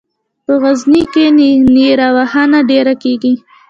په 0.45 0.53
غزني 0.61 1.03
کې 1.13 1.25
نیره 1.75 2.07
وهنه 2.15 2.59
ډېره 2.69 2.93
کیږي. 3.03 3.33